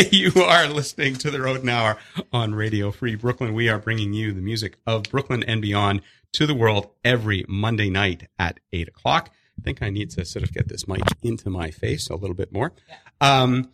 [0.10, 1.96] you are listening to the Rodent Hour
[2.32, 3.54] on Radio Free Brooklyn.
[3.54, 6.02] We are bringing you the music of Brooklyn and beyond
[6.32, 9.30] to the world every Monday night at eight o'clock.
[9.58, 12.34] I think I need to sort of get this mic into my face a little
[12.34, 12.72] bit more.
[13.20, 13.70] Um,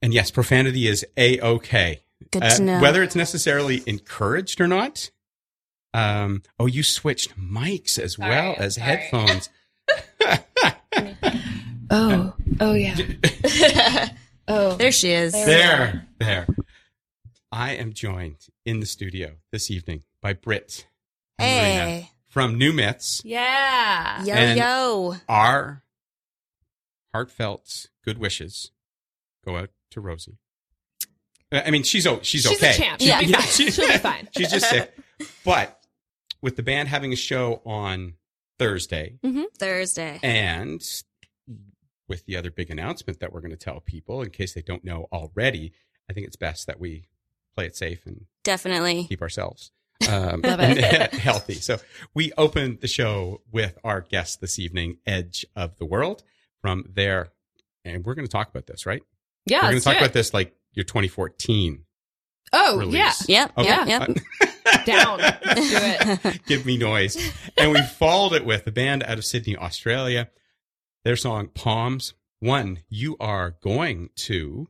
[0.00, 2.02] and yes, profanity is a okay.
[2.30, 2.80] Good to know.
[2.80, 5.10] Whether it's necessarily encouraged or not.
[5.92, 9.48] Um, oh, you switched mics as well as headphones.
[11.90, 12.96] Oh, oh yeah.
[14.46, 15.32] Oh, There she is.
[15.32, 16.46] There, there.
[17.50, 20.86] I am joined in the studio this evening by Brit
[21.38, 23.22] and Marina from New Myths.
[23.24, 24.24] yeah.
[24.24, 25.16] Yo, And- yo.
[25.28, 25.82] Our
[27.12, 28.70] heartfelt good wishes
[29.44, 30.38] go out to Rosie.
[31.52, 32.70] Uh, I mean, she's o- she's, She's okay.
[32.72, 33.00] a champ.
[33.00, 33.20] Yeah.
[33.20, 33.70] She'll be fine.
[33.70, 34.28] She'll be fine.
[34.36, 34.96] she's just sick.
[35.44, 35.80] But
[36.42, 38.14] with the band having a show on
[38.58, 39.18] Thursday,
[39.58, 40.18] Thursday.
[40.22, 40.82] and
[42.08, 44.84] with the other big announcement that we're going to tell people in case they don't
[44.84, 45.72] know already,
[46.08, 47.08] I think it's best that we
[47.54, 49.04] play it safe and Definitely.
[49.04, 49.70] keep ourselves
[50.10, 50.58] um, Love
[51.12, 51.54] healthy.
[51.54, 51.78] So
[52.14, 56.22] we opened the show with our guest this evening, Edge of the World,
[56.60, 57.28] from there,
[57.84, 59.02] and we're going to talk about this, right?
[59.46, 59.58] Yeah.
[59.62, 60.00] we're going to talk it.
[60.02, 61.84] about this like your 2014
[62.52, 63.28] Oh, release.
[63.28, 63.48] yeah.
[63.56, 63.58] Yep.
[63.58, 63.68] Okay.
[63.68, 64.08] Yep.
[64.08, 64.84] Yep.
[64.86, 65.18] Down.
[65.18, 66.40] Let's do it.
[66.46, 67.16] Give me noise.
[67.56, 70.28] And we followed it with a band out of Sydney, Australia.
[71.04, 72.14] Their song Palms.
[72.40, 74.68] One, you are going to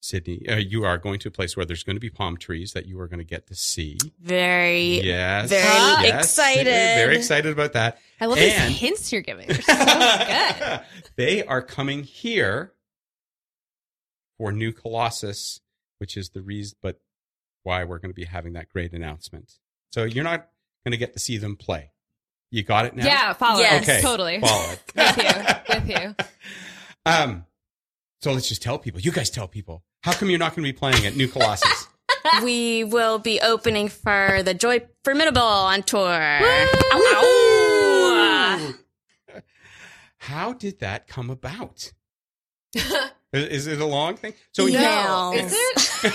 [0.00, 0.46] Sydney.
[0.48, 2.86] Uh, you are going to a place where there's going to be palm trees that
[2.86, 3.98] you are going to get to see.
[4.20, 5.00] Very.
[5.00, 5.50] Yes.
[5.50, 6.24] Very yes.
[6.24, 6.64] excited.
[6.66, 7.98] Very excited about that.
[8.20, 9.48] I love And- these hints you're giving.
[9.48, 9.74] They're so
[10.68, 10.80] good.
[11.16, 12.72] they are coming here
[14.38, 15.60] for New Colossus,
[15.98, 17.00] which is the reason, but
[17.64, 19.58] why we're going to be having that great announcement.
[19.92, 20.48] So you're not
[20.84, 21.90] going to get to see them play.
[22.50, 23.04] You got it now?
[23.06, 23.82] Yeah, follow Yes.
[23.86, 23.90] it.
[23.90, 24.00] Okay.
[24.02, 24.40] Totally.
[24.40, 24.80] Follow it.
[24.96, 25.34] With you.
[25.74, 26.14] With you.
[27.04, 27.44] Um,
[28.22, 29.00] so let's just tell people.
[29.00, 29.82] You guys tell people.
[30.02, 31.88] How come you're not going to be playing at New Colossus?
[32.42, 36.40] we will be opening for the Joy Formidable on tour.
[37.04, 38.74] Ooh.
[40.18, 41.92] How did that come about?
[42.74, 42.86] is,
[43.32, 44.34] is it a long thing?
[44.52, 45.32] So you- No.
[45.34, 46.12] Is it?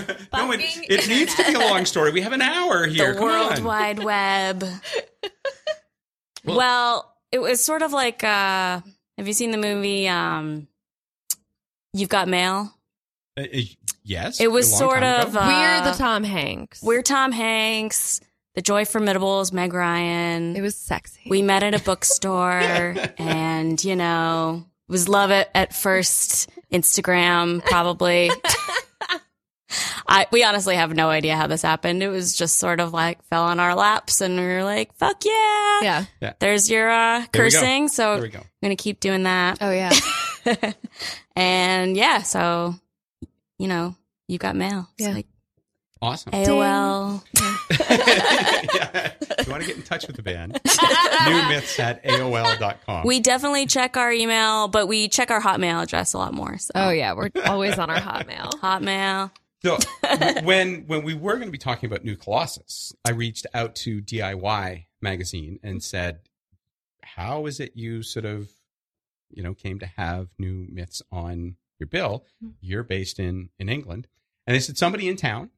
[0.32, 2.10] no, it, it needs to be a long story.
[2.12, 3.12] We have an hour here.
[3.12, 3.64] the Come World on.
[3.64, 4.64] Wide Web.
[6.44, 8.80] Well- well, it was sort of like uh
[9.18, 10.68] have you seen the movie um
[11.92, 12.72] You've Got Mail?
[13.38, 13.60] Uh, uh,
[14.04, 14.38] yes.
[14.40, 16.82] It was sort of uh, We're the Tom Hanks.
[16.82, 18.20] We're Tom Hanks,
[18.54, 20.54] the Joy Formidables, Meg Ryan.
[20.56, 21.22] It was sexy.
[21.28, 28.30] we met at a bookstore and, you know, was love it at first Instagram, probably.
[30.08, 32.02] I we honestly have no idea how this happened.
[32.02, 35.24] It was just sort of like fell on our laps, and we were like, "Fuck
[35.24, 36.32] yeah!" Yeah.
[36.38, 37.58] There's your uh, There we go.
[37.58, 37.88] cursing.
[37.88, 38.40] So There I'm we go.
[38.62, 39.58] gonna keep doing that.
[39.60, 39.92] Oh yeah.
[41.36, 42.74] and yeah, so
[43.58, 43.94] you know,
[44.28, 44.88] you got mail.
[44.98, 45.14] It's Yeah.
[45.14, 45.26] like
[46.02, 46.32] Awesome.
[46.32, 47.22] AOL.
[47.40, 49.12] yeah.
[49.38, 50.52] If you want to get in touch with the band,
[51.26, 53.06] new myths at AOL.com.
[53.06, 56.58] We definitely check our email, but we check our Hotmail address a lot more.
[56.58, 57.12] So Oh yeah.
[57.14, 58.50] We're always on our Hotmail.
[58.60, 59.30] Hotmail.
[59.64, 59.78] So
[60.42, 64.00] when when we were going to be talking about New Colossus, I reached out to
[64.00, 66.20] DIY magazine and said,
[67.02, 68.50] "How is it you sort of,
[69.30, 72.24] you know, came to have New Myths on your bill?
[72.60, 74.06] You're based in in England."
[74.46, 75.50] And they said somebody in town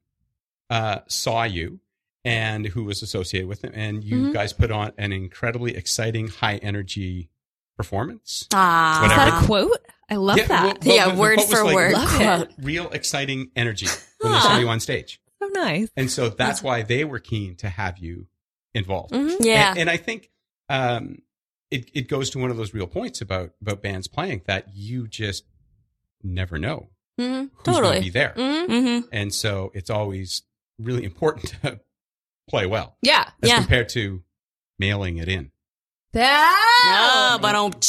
[0.69, 1.79] uh, saw you
[2.25, 4.33] and who was associated with it, and you Mhm.
[4.33, 7.29] guys put on an incredibly exciting, high energy
[7.77, 8.47] performance.
[8.53, 9.85] Ah, Is that a quote?
[10.09, 10.63] I love Yeah, that.
[10.63, 11.93] well- well, Yeah, the- the word quote for like, word.
[11.93, 12.49] Love quote.
[12.59, 13.87] Real exciting energy
[14.21, 15.21] when they saw you on stage.
[15.41, 15.89] so nice.
[15.95, 18.27] And so that's why they were keen to have you
[18.73, 19.13] involved.
[19.13, 19.37] Mhm.
[19.39, 19.71] Yeah.
[19.71, 20.29] And, and I think
[20.69, 21.19] um,
[21.71, 25.07] it, it goes to one of those real points about, about bands playing that you
[25.07, 25.43] just
[26.23, 26.89] never know
[27.19, 27.47] Mm-hmm.
[27.53, 27.95] who's going Totally.
[27.97, 28.33] to be there.
[28.37, 28.99] Mm-hmm.
[28.99, 30.43] hmm And so it's always
[30.77, 31.79] really important to
[32.49, 33.29] play well Yeah.
[33.43, 33.57] as Yeah.
[33.59, 34.23] compared to
[34.77, 35.51] mailing it in.
[36.13, 37.35] That.
[37.35, 37.75] Oh, but don't.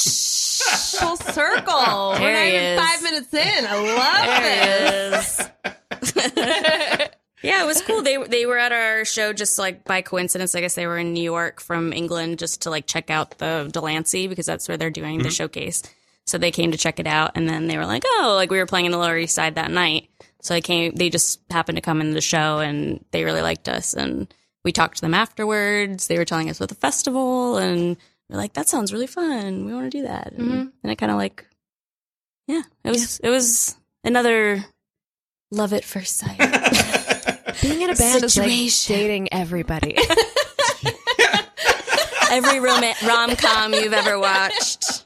[1.00, 2.12] full circle.
[2.12, 2.78] There We're not even is.
[2.78, 3.66] five minutes in.
[3.66, 7.10] I love There it is.
[7.42, 8.02] Yeah, it was cool.
[8.02, 10.54] They they were at our show just like by coincidence.
[10.54, 13.68] I guess they were in New York from England just to like check out the
[13.72, 15.30] Delancey because that's where they're doing the mm-hmm.
[15.30, 15.82] showcase.
[16.26, 18.58] So they came to check it out, and then they were like, "Oh, like we
[18.58, 20.10] were playing in the Lower East Side that night."
[20.42, 20.94] So they came.
[20.94, 23.94] They just happened to come into the show, and they really liked us.
[23.94, 26.08] And we talked to them afterwards.
[26.08, 27.96] They were telling us about the festival, and
[28.30, 29.66] we're like, "That sounds really fun.
[29.66, 30.72] We want to do that." And, Mhm.
[30.82, 31.46] and it kind of like,
[32.46, 34.64] yeah, it was it was another
[35.50, 36.38] love at first sight.
[37.62, 38.46] Being in a band is like
[38.86, 39.96] dating everybody.
[42.30, 45.04] Every rom rom com you've ever watched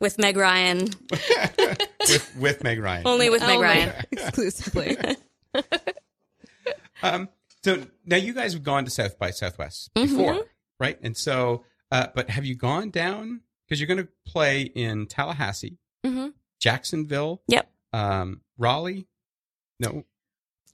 [0.00, 3.06] with Meg Ryan, with, with Meg Ryan.
[3.06, 4.04] only with Meg Only Ryan.
[4.12, 4.98] exclusively.
[7.02, 7.30] Um,
[7.64, 10.02] so now you guys have gone to South by Southwest Mhm.
[10.08, 10.44] before,
[10.78, 10.98] right?
[11.02, 13.40] And so, uh, but have you gone down?
[13.66, 16.28] Because you're going to play in Tallahassee, hmm
[16.60, 17.70] Jacksonville, Yep.
[17.92, 19.06] um, Raleigh.
[19.78, 20.04] No,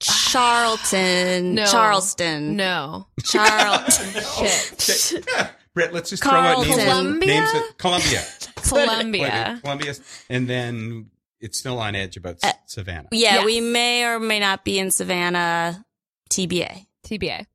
[0.00, 1.66] Charlton, No.
[1.66, 3.06] Charleston, No.
[3.24, 4.22] Charlton.
[4.78, 5.26] Shit.
[5.74, 6.76] Brit, let's just throw out names.
[6.82, 7.28] Columbia?
[7.28, 8.22] Names of, Columbia.
[8.56, 9.58] Columbia.
[9.62, 9.94] Columbia.
[10.30, 13.08] And then it's still on edge about Uh, Savannah.
[13.12, 13.44] Yeah, Yes.
[13.44, 15.84] we may or may not be in Savannah.
[16.30, 16.86] TBA.
[17.06, 17.46] TBA.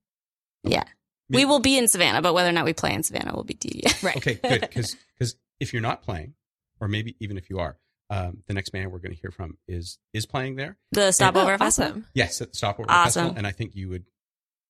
[0.64, 0.84] Yeah,
[1.32, 3.54] we will be in Savannah, but whether or not we play in Savannah will be
[3.56, 4.04] TBA.
[4.04, 4.18] Right.
[4.18, 4.62] Okay, good.
[4.62, 6.34] Because if you're not playing,
[6.80, 7.78] or maybe even if you are,
[8.10, 10.78] um, the next band we're going to hear from is is playing there.
[10.92, 11.92] The Stopover Oh, Festival.
[11.92, 12.06] awesome.
[12.14, 13.06] Yes, at the Stopover Awesome.
[13.24, 14.06] Festival, and I think you would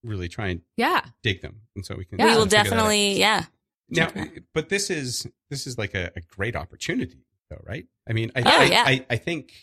[0.04, 1.02] really try and Yeah.
[1.24, 2.20] dig them, and so we can.
[2.20, 2.26] Yeah.
[2.26, 2.64] we will figure that out.
[2.66, 3.46] definitely, yeah.
[3.90, 4.08] Now,
[4.54, 7.86] but this is this is like a, a great opportunity, though, right?
[8.10, 8.84] I mean, I Oh, I, yeah.
[8.86, 9.54] I, I think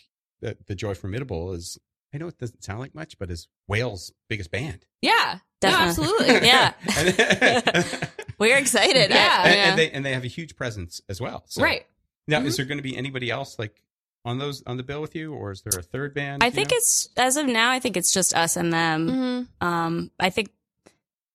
[0.41, 1.77] that the Joy Formidable is.
[2.13, 4.85] I know it doesn't sound like much, but is Wales' biggest band.
[5.01, 5.39] Yeah.
[5.61, 6.05] Definitely.
[6.05, 6.47] No, absolutely.
[6.47, 8.07] Yeah.
[8.39, 9.11] We're excited.
[9.11, 9.43] Yeah.
[9.45, 11.43] and they and they have a huge presence as well.
[11.47, 11.85] So, Right.
[12.27, 12.47] now, Mm-hmm.
[12.47, 13.83] is there going to be anybody else like
[14.25, 16.43] on those on the bill with you, or is there a third band?
[16.43, 16.77] I think know?
[16.77, 17.71] it's as of now.
[17.71, 19.47] I think it's just us and them.
[19.59, 20.49] hmm Um, I think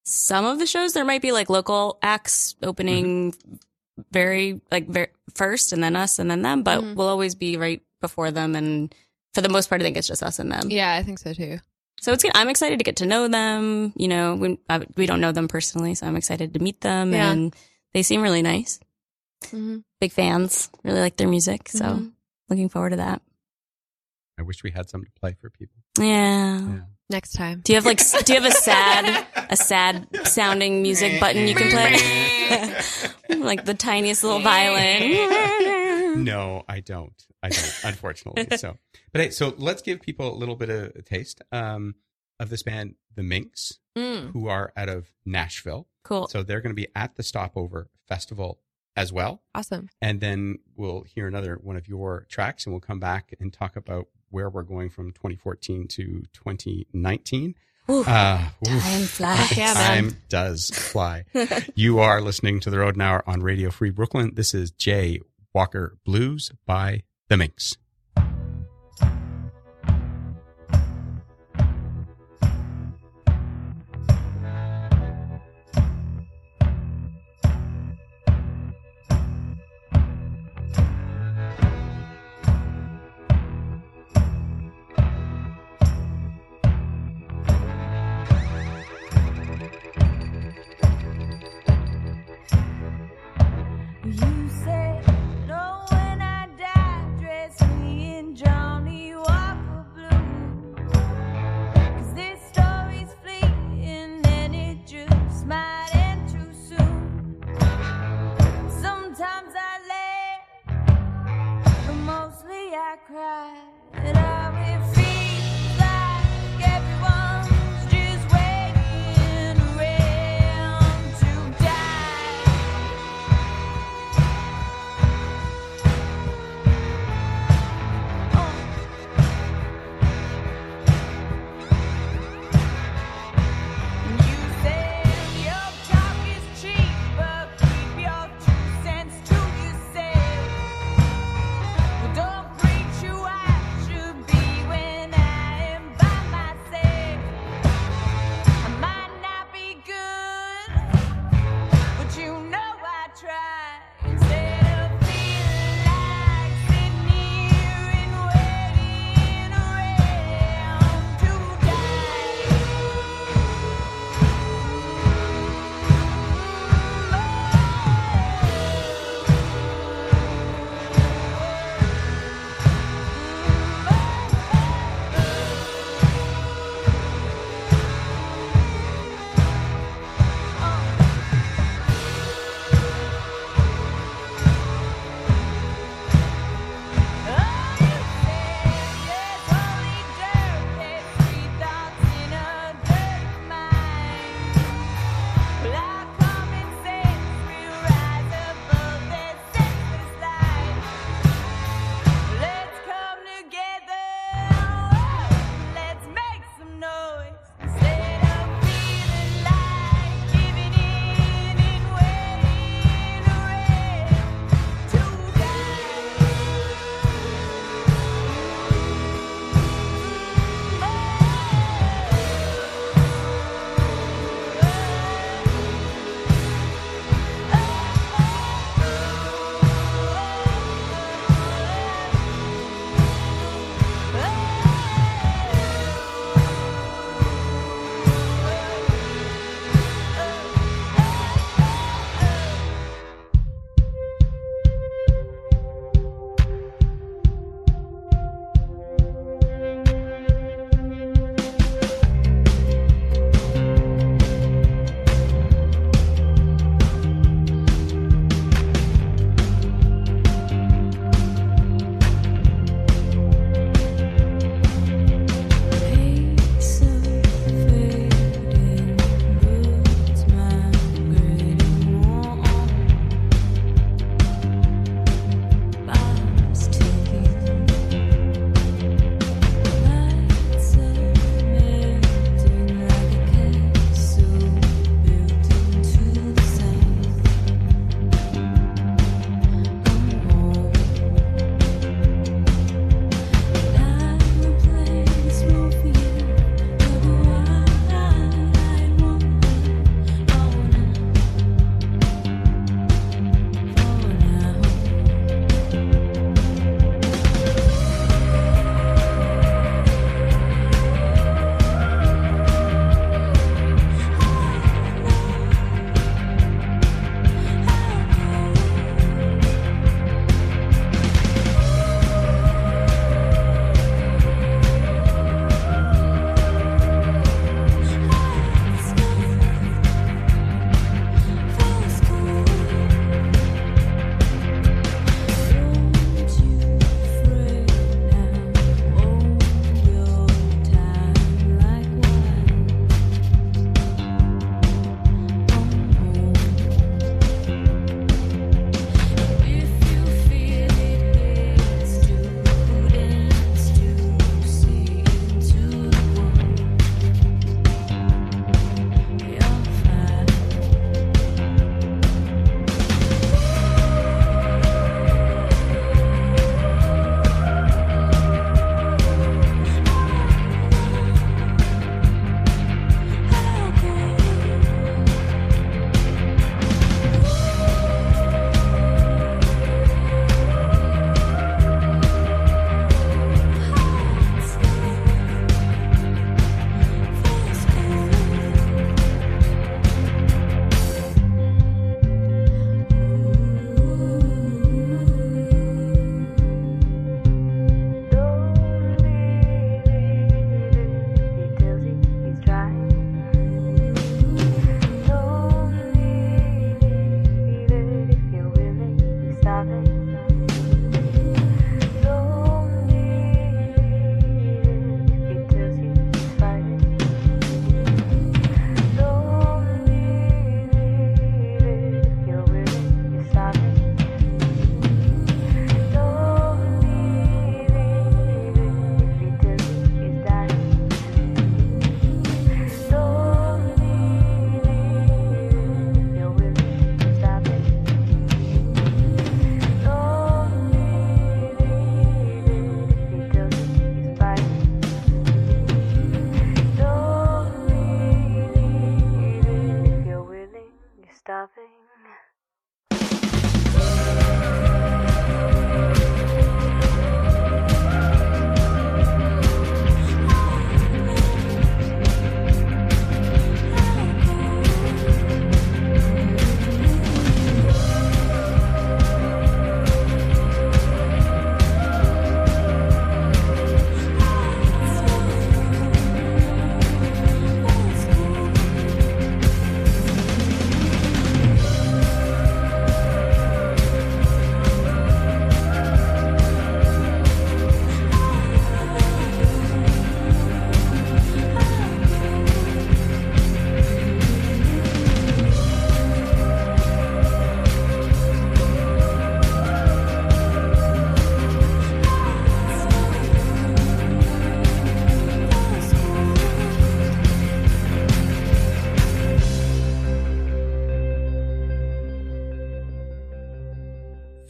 [0.04, 3.34] some of the shows there might be like local acts opening
[4.12, 6.62] very like very first, and then us, and then them.
[6.62, 6.94] But Mhm.
[6.96, 8.94] we'll always be right before them, and
[9.34, 10.70] for the most part, I think it's just us and them.
[10.70, 11.58] Yeah, I think so too.
[12.00, 12.32] So it's good.
[12.34, 13.92] I'm excited to get to know them.
[13.96, 17.12] You know, we, I, we don't know them personally, so I'm excited to meet them,
[17.12, 17.30] Yeah.
[17.32, 17.54] and
[17.92, 18.80] they seem really nice.
[19.50, 21.68] hmm Big fans, really like their music.
[21.68, 22.12] So Mhm.
[22.48, 23.22] looking forward to that.
[24.38, 25.76] I wish we had some to play for people.
[25.98, 26.60] Yeah.
[26.60, 26.80] Yeah.
[27.10, 27.60] Next time.
[27.62, 31.54] Do you have like do you have a sad a sad sounding music button you
[31.54, 32.74] can play?
[33.38, 35.02] like the tiniest little violin.
[36.24, 37.12] no, I don't.
[37.42, 38.46] I don't, unfortunately.
[38.56, 38.76] so,
[39.12, 41.94] but hey, so let's give people a little bit of a taste um,
[42.40, 44.32] of this band, the Minks, Mm.
[44.32, 45.86] who are out of Nashville.
[46.02, 46.26] Cool.
[46.26, 48.58] So they're going to be at the Stopover Festival
[48.96, 49.40] as well.
[49.54, 49.88] Awesome.
[50.02, 53.76] And then we'll hear another one of your tracks and we'll come back and talk
[53.76, 57.54] about where we're going from 2014 to 2019.
[57.90, 58.82] Ooh, Uh, oof.
[58.82, 59.52] time flies.
[59.56, 59.74] Yeah.
[59.74, 61.24] Time does fly.
[61.76, 64.32] you are listening to the Rodent Hour on Radio Free Brooklyn.
[64.34, 65.20] This is Jay
[65.54, 67.76] Walker Blues by The Minks.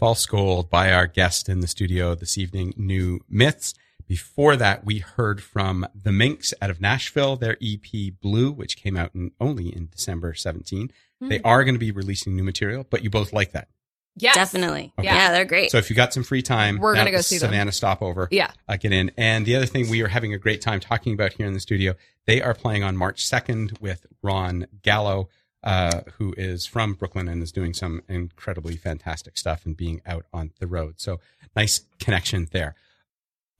[0.05, 3.73] False Gold by our guest in the studio this evening, New Myths.
[4.07, 8.99] Before that, we heard from the Minks out of Nashville, their EP Blue, which came
[8.99, 10.91] out in, only in December 17.
[11.23, 13.69] They are going to be releasing new material, but you both like that.
[14.15, 14.35] Yes.
[14.35, 14.93] Definitely.
[14.99, 15.09] Okay.
[15.09, 15.71] Yeah, they're great.
[15.71, 17.49] So if you got some free time, We're gonna go was see them.
[17.49, 18.29] Savannah stopover.
[18.31, 18.51] Yeah.
[18.69, 19.11] uh, get in.
[19.17, 21.61] And the other thing we are having a great time talking about here in the
[21.61, 21.95] studio,
[22.27, 25.31] they are playing on March 2nd with Ron Gallo,
[25.65, 30.27] uh, who is from Brooklyn and is doing some incredibly fantastic stuff and being out
[30.33, 30.95] on the road.
[31.01, 31.19] So
[31.57, 32.77] nice connection there.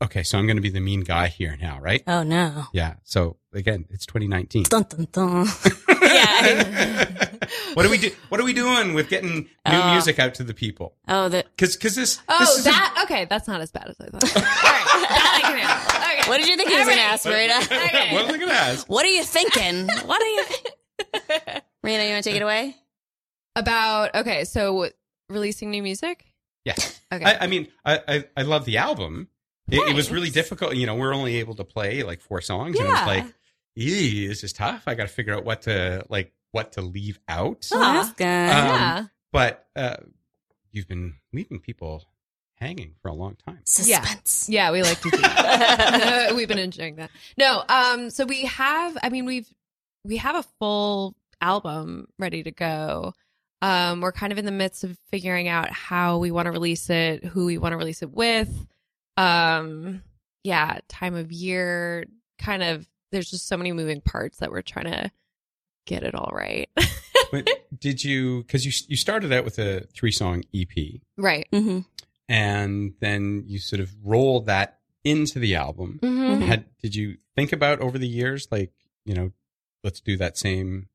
[0.03, 2.03] Okay, so I'm going to be the mean guy here now, right?
[2.07, 2.65] oh no.
[2.73, 2.95] Yeah.
[3.05, 4.65] So again, it's 2019.
[4.65, 5.47] Dun, dun, dun.
[6.03, 7.31] yeah.
[7.75, 8.11] what are we do?
[8.29, 9.93] What are we doing with getting new Oh.
[9.93, 10.95] music out to the people?
[11.09, 13.25] Oh, the, Because because this Oh, this is a- that okay.
[13.25, 14.25] That's not as bad as I thought.
[14.37, 16.21] All right, that I can handle.
[16.21, 16.29] Okay.
[16.29, 17.55] what did you think he was going to ask, Rita?
[18.15, 18.87] what was I going to ask?
[18.91, 19.89] What are you thinking?
[20.07, 21.61] What are you?
[21.85, 22.77] Rita, you want to take it away?
[23.57, 24.89] About okay, so
[25.29, 26.25] releasing new music.
[26.65, 26.75] Yeah.
[27.13, 27.25] Okay.
[27.25, 29.29] I, I mean, I, I, I love the album.
[29.71, 30.77] It, it was really difficult.
[30.77, 33.25] You know, we're only able to play like four songs, and it was like,
[33.77, 34.85] "Ee, this is tough.
[34.87, 38.25] I got to figure out what to like, what to leave out." Oh, that's good.
[38.25, 39.05] Um, yeah.
[39.31, 39.97] But uh,
[40.73, 42.05] you've been leaving people
[42.57, 43.61] hanging for a long time.
[43.65, 44.49] Suspense.
[44.49, 46.33] Yeah, we like to do that.
[46.37, 47.11] We've been enjoying that.
[47.37, 49.49] No, um, so we have I mean we've
[50.05, 53.13] we have a full album ready to go.
[53.63, 56.91] Um, we're kind of in the midst of figuring out how we want to release
[56.91, 58.51] it, who we want to release it with.
[59.17, 60.03] Um,
[60.43, 62.05] yeah, time of year,
[62.39, 65.11] kind of there's just so many moving parts that we're trying to
[65.87, 66.69] get it all right.
[67.33, 68.43] But did you?
[68.43, 71.49] Because you you started out with a three song EP, right.
[71.53, 71.81] hmm
[72.29, 75.99] and then you sort of rolled that into the album.
[76.03, 76.43] Mm-hmm.
[76.43, 78.73] Had did you think about over the years, like
[79.05, 79.33] you know,
[79.83, 80.89] let's do that same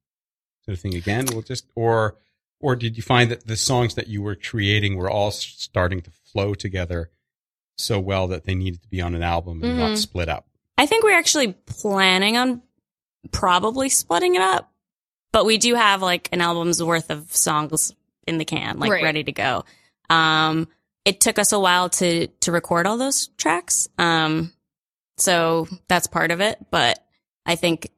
[0.65, 1.26] sort of thing again?
[1.32, 2.15] We'll just or
[2.62, 6.12] or did you find that the songs that you were creating were all starting to
[6.32, 7.10] flow together
[7.78, 9.78] so well that they needed to be on an album and Mhm.
[9.78, 10.48] not split up?
[10.78, 12.62] I think we're actually planning on
[13.32, 14.72] probably splitting it up,
[15.32, 17.93] but we do have like an album's worth of songs
[18.28, 19.04] in the can, like Right.
[19.04, 19.65] ready to go.
[20.10, 20.67] Um,
[21.06, 24.54] it took us a while to to record all those tracks, um,
[25.17, 26.58] so that's part of it.
[26.72, 27.04] But
[27.45, 27.89] I think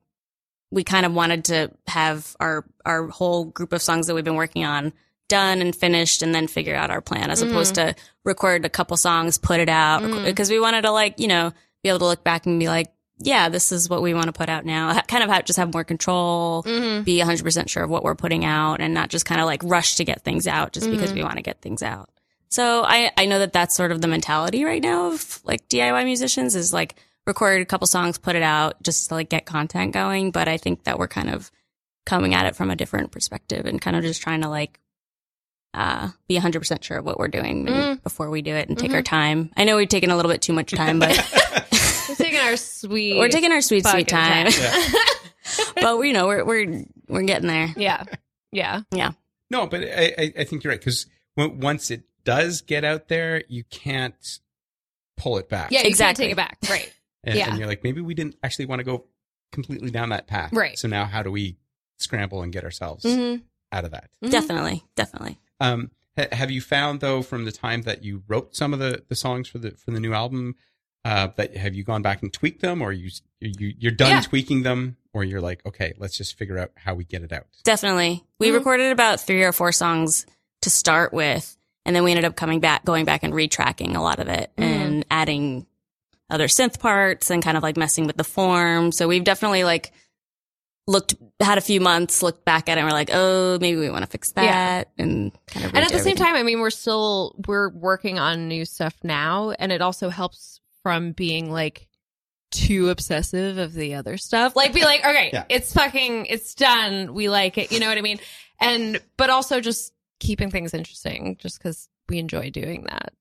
[0.71, 4.35] we kind of wanted to have our our whole group of songs that we've been
[4.35, 4.93] working on
[5.27, 8.97] done and finished, and then figure out our plan, as opposed to record a couple
[8.97, 11.51] songs, put it out, because we wanted to like you know
[11.83, 14.33] be able to look back and be like, yeah, this is what we want to
[14.33, 14.99] put out now.
[15.07, 17.03] Kind of have, just have more control, Mm-hmm.
[17.03, 19.95] be 100% sure of what we're putting out and not just kind of like rush
[19.95, 21.15] to get things out just because Mhm.
[21.15, 22.09] we want to get things out.
[22.49, 26.03] So I, I know that that's sort of the mentality right now of like DIY
[26.05, 26.95] musicians is like
[27.27, 30.31] record a couple songs, put it out just to like get content going.
[30.31, 31.51] But I think that we're kind of
[32.05, 34.79] coming at it from a different perspective and kind of just trying to like
[35.73, 38.93] uh, be 100% sure of what we're doing and before we do it and take
[38.93, 39.51] our time.
[39.55, 41.09] I know we've taken a little bit too much time, but
[42.09, 44.51] We're taking our sweet we're taking our sweet, sweet fucking time.
[45.75, 47.73] but you know, we're, we're, we're getting there.
[47.77, 48.03] yeah.
[48.51, 48.81] Yeah.
[48.91, 49.11] Yeah.
[49.49, 51.05] No, but I, I, I think you're right because
[51.37, 54.39] once it does get out there, you can't
[55.15, 55.71] pull it back.
[55.71, 56.25] Yeah, you Exactly.
[56.25, 56.57] can't take it back.
[56.69, 56.93] Right.
[57.23, 57.49] And, yeah.
[57.49, 59.05] and you're like, maybe we didn't actually want to go
[59.51, 60.51] completely down that path.
[60.53, 60.77] Right.
[60.77, 61.57] So now, how do we
[61.97, 63.43] scramble and get ourselves Mm-hmm.
[63.71, 64.09] out of that?
[64.27, 64.83] Definitely.
[64.95, 65.39] Definitely.
[65.59, 69.03] Um, ha- have you found though, from the time that you wrote some of the,
[69.09, 70.55] the songs for the for the new album,
[71.03, 74.21] uh, that have you gone back and tweaked them, or you you you're done Yeah.
[74.21, 77.47] tweaking them, or you're like, okay, let's just figure out how we get it out.
[77.63, 78.23] Definitely.
[78.39, 78.53] We Mhm.
[78.55, 80.25] recorded about three or four songs
[80.61, 83.99] to start with, and then we ended up coming back, going back and retracking a
[84.01, 84.63] lot of it Mhm.
[84.63, 85.65] and adding
[86.31, 88.91] other synth parts and kind of like messing with the form.
[88.91, 89.91] So we've definitely like
[90.87, 93.89] looked, had a few months, looked back at it and we're like, oh, maybe we
[93.89, 94.43] want to fix that
[94.97, 95.03] Yeah.
[95.03, 96.15] and kind of And at redo the same everything.
[96.25, 100.59] time, I mean, we're still we're working on new stuff now, and it also helps
[100.83, 101.87] from being like
[102.51, 104.55] too obsessive of the other stuff.
[104.55, 105.45] Like, be like, okay, Yeah.
[105.47, 107.13] it's fucking, it's done.
[107.13, 107.71] We like it.
[107.71, 108.19] You know what I mean?
[108.59, 113.13] And but also just keeping things interesting, just because we enjoy doing that.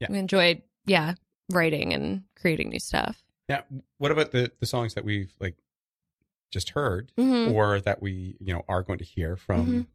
[0.00, 0.08] Yeah.
[0.10, 1.14] we enjoy, yeah,
[1.52, 3.22] writing and creating new stuff.
[3.48, 3.62] Yeah.
[3.98, 5.56] What about the the songs that we've like
[6.50, 7.52] just heard, Mm-hmm.
[7.54, 9.86] or that we you know are going to hear from Mhm.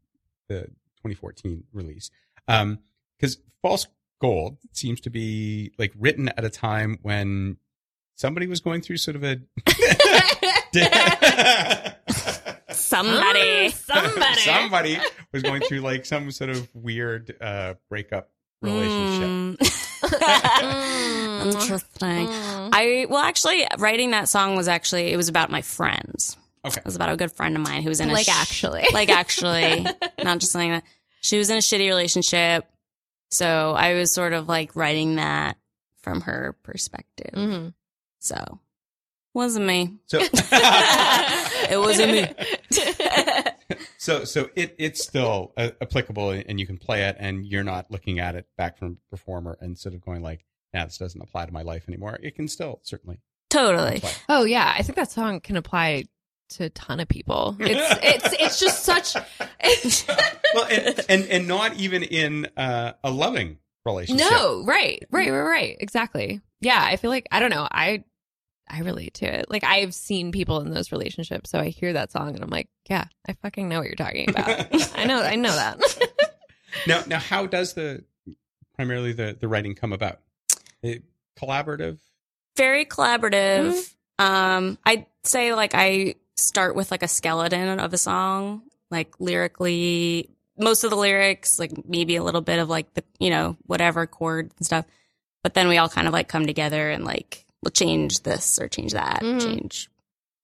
[0.47, 0.61] the
[0.97, 2.11] 2014 release?
[2.47, 2.79] Um,
[3.17, 3.87] because False
[4.21, 7.57] Gold seems to be like written at a time when
[8.15, 9.39] somebody was going through sort of a
[12.71, 13.69] Somebody.
[13.69, 14.41] Somebody.
[14.41, 14.99] somebody
[15.31, 18.29] was going through like some sort of weird uh breakup
[18.61, 19.27] relationship.
[19.27, 19.85] Mm.
[21.45, 22.27] Interesting.
[22.27, 22.69] Mm.
[22.73, 26.37] I well, actually, writing that song was actually it was about my friends.
[26.65, 26.79] Okay.
[26.79, 28.85] It was about a good friend of mine who was in a Like, sh- actually.
[28.93, 29.85] like actually,
[30.23, 30.83] not just saying that
[31.21, 32.65] she was in a shitty relationship.
[33.31, 35.57] So I was sort of like writing that
[36.01, 37.33] from her perspective.
[37.33, 37.73] Mhm.
[38.19, 38.59] So
[39.33, 39.93] wasn't me.
[40.07, 42.27] So, It wasn't me.
[44.09, 47.91] So, so it it's still uh, applicable, and you can play it, and you're not
[47.91, 51.45] looking at it back from performer and sort of going like, "Yeah, this doesn't apply
[51.45, 53.19] to my life anymore." It can still certainly
[53.49, 53.97] totally.
[53.97, 54.11] apply.
[54.27, 56.05] Oh yeah, I think that song can apply
[56.51, 57.55] to a ton of people.
[57.59, 59.15] It's it's it's just such.
[60.55, 64.27] well, and, and and not even in uh, a loving relationship.
[64.31, 66.41] no, right, right, right, right, exactly.
[66.61, 67.67] Yeah, I feel like I don't know.
[67.69, 68.03] I
[68.69, 69.49] I relate to it.
[69.49, 72.69] Like I've seen people in those relationships, so I hear that song and I'm like,
[72.89, 74.47] yeah, I fucking know what you're talking about.
[74.95, 75.79] I know, I know that.
[76.85, 78.03] Now, now, how does the
[78.75, 80.19] primarily the the writing come about?
[80.83, 81.03] It,
[81.35, 81.97] collaborative.
[82.55, 83.73] Very collaborative.
[83.73, 84.23] Mm-hmm.
[84.23, 90.29] Um, I'd say like I start with like a skeleton of a song, like lyrically,
[90.57, 94.05] most of the lyrics, like maybe a little bit of like the, you know, whatever
[94.07, 94.85] chord and stuff.
[95.43, 98.67] But then we all kind of like come together and like, we'll change this or
[98.67, 99.41] change that, Mhm.
[99.41, 99.89] change.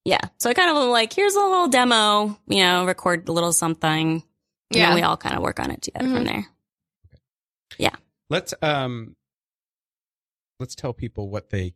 [0.04, 0.20] Yeah.
[0.38, 4.24] So I kind of like, here's a little demo, you know, record a little something.
[4.72, 4.88] And Yeah.
[4.88, 6.28] then we all kind of work on it together from Mhm.
[6.28, 6.46] there.
[7.78, 7.96] Yeah.
[8.30, 9.16] Let's um,
[10.60, 11.74] let's tell people what they,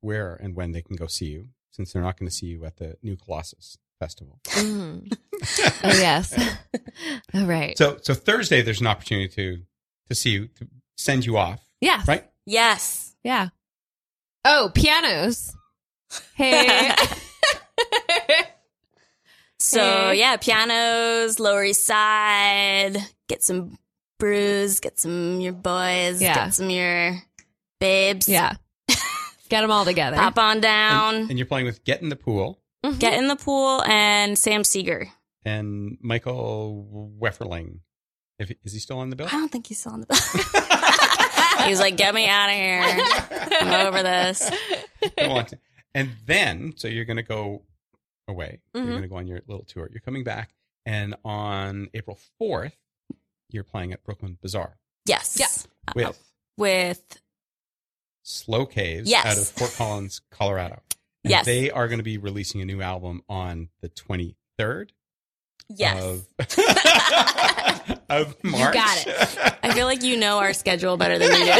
[0.00, 2.64] where and when they can go see you, since they're not going to see you
[2.64, 4.40] at the New Colossus Festival.
[4.44, 5.12] Mhm.
[5.84, 6.32] Oh yes.
[7.34, 7.76] All right.
[7.78, 9.62] So, so Thursday there's an opportunity to
[10.08, 12.02] to see you, to send you off, yeah.
[12.06, 12.28] right?
[12.46, 13.14] Yes.
[13.22, 13.48] Yeah.
[14.44, 15.52] Oh, pianos.
[16.34, 16.90] Hey.
[19.62, 20.18] So Hey.
[20.20, 22.96] yeah, pianos, Lower East Side.
[23.28, 23.78] Get some
[24.18, 24.80] brews.
[24.80, 26.20] Get some your boys.
[26.22, 26.34] Yeah.
[26.46, 27.20] Get some your
[27.78, 28.26] babes.
[28.26, 28.54] yeah.
[29.50, 30.16] Get them all together.
[30.16, 31.14] Pop on down.
[31.14, 32.98] And, and you're playing with Get in the Pool Mhm.
[32.98, 35.08] get in the pool and Sam Seeger.
[35.44, 37.80] and Michael Wefferling.
[38.38, 39.26] If is he still on the bill?
[39.26, 40.16] I don't think he's still on the bill.
[41.66, 42.82] He's like, get me out of here.
[43.60, 44.50] I'm over this.
[45.18, 45.58] I want to.
[45.94, 47.62] And then, so you're going to go
[48.28, 48.60] away.
[48.74, 48.88] You're Mhm.
[48.90, 49.88] going to go on your little tour.
[49.92, 50.54] You're coming back,
[50.86, 52.72] and on April 4th,
[53.48, 55.36] you're playing at Brooklyn Bazaar Yes.
[55.38, 55.48] Yeah.
[55.94, 56.12] with Uh,
[56.56, 57.20] with
[58.22, 59.26] Slow Caves Yes.
[59.26, 60.82] out of Fort Collins, Colorado.
[61.24, 61.46] And Yes.
[61.46, 64.92] they are going to be releasing a new album on the 23rd
[65.68, 66.02] yes.
[66.02, 66.26] of,
[68.10, 68.74] of March.
[68.74, 69.56] got it.
[69.62, 71.44] I feel like you know our schedule better than we do.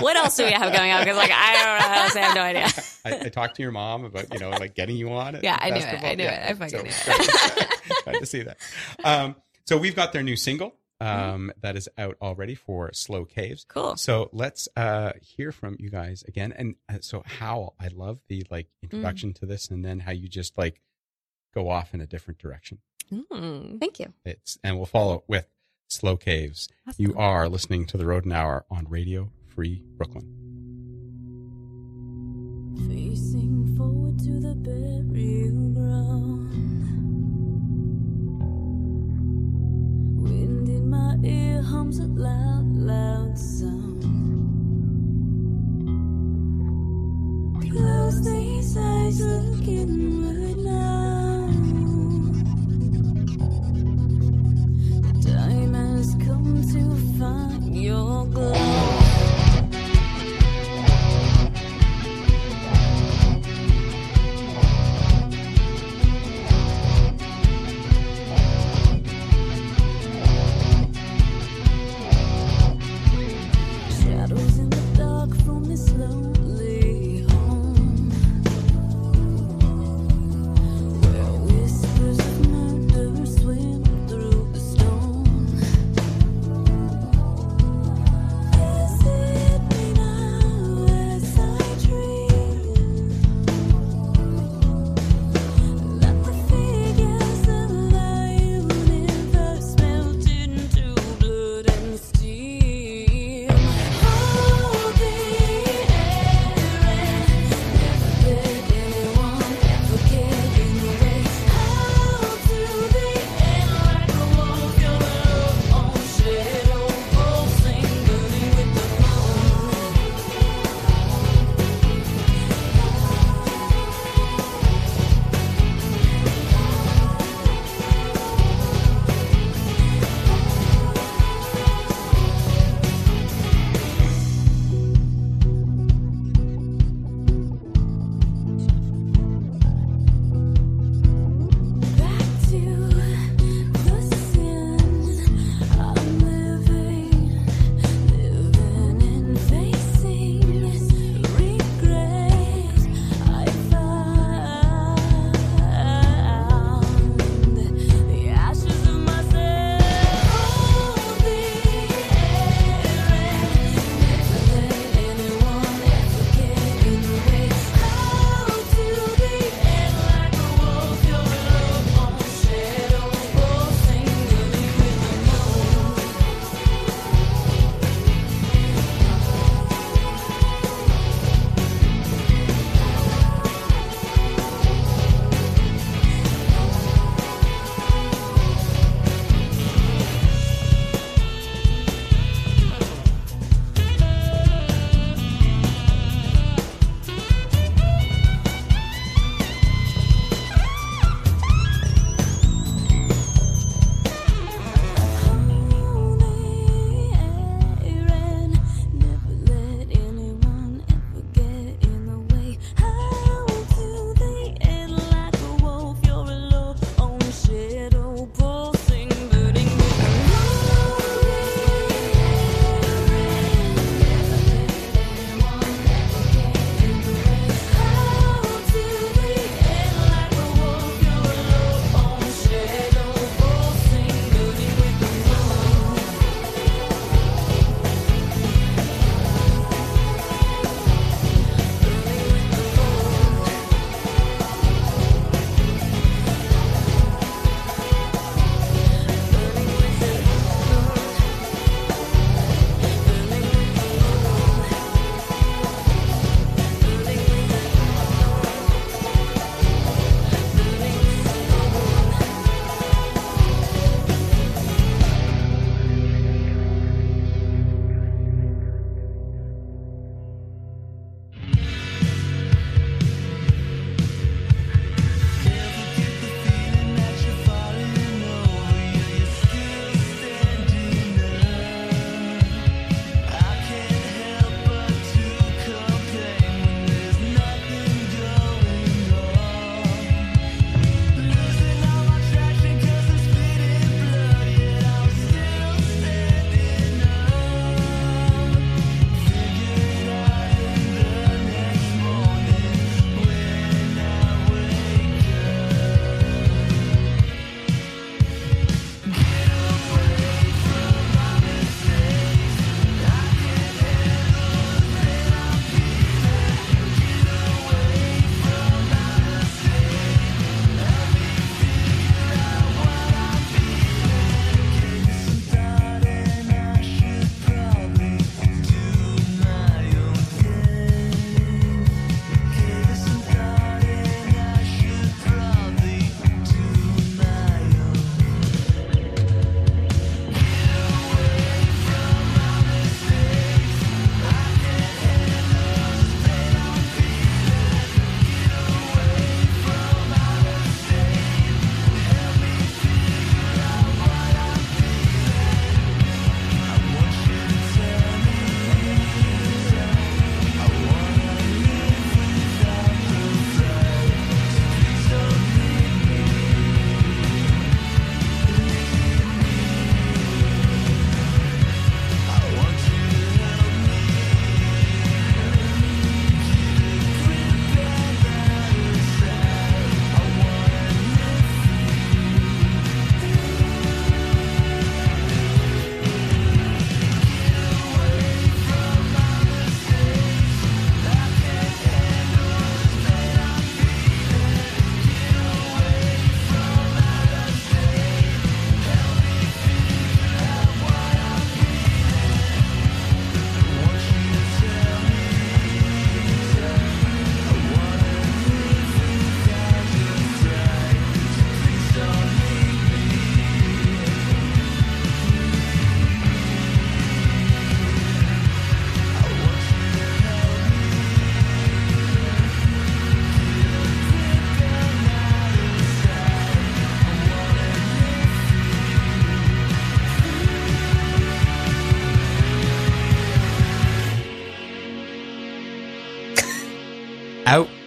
[0.00, 1.00] what else do we have going on?
[1.00, 2.20] Because like I don't know how to say.
[2.20, 2.66] I have no idea.
[3.04, 5.44] I, I talked to your mom about you know like getting you on it.
[5.44, 6.04] Yeah, I knew it.
[6.04, 6.32] I knew it.
[6.32, 8.04] I fucking knew it.
[8.04, 8.58] Glad to see that.
[9.04, 13.64] Um, so we've got their new single um, that is out already for Slow Caves.
[13.68, 13.96] Cool.
[13.96, 16.52] So let's uh, hear from you guys again.
[16.56, 20.28] And uh, so Howl, I love the like introduction to this, and then how you
[20.28, 20.80] just like
[21.58, 22.78] go off in a different direction.
[23.12, 23.80] Mm.
[23.80, 24.12] Thank you.
[24.24, 25.46] It's and we'll follow with
[25.88, 26.68] Slow Caves.
[26.96, 30.26] You are listening to the Rodent Hour on Radio Free Brooklyn.
[32.88, 36.52] Facing forward to the burial ground.
[40.22, 44.02] Wind in my ear hums a loud, loud sound.
[47.72, 51.27] Close these eyes, look inward now.
[55.78, 59.07] Has come to find your glow.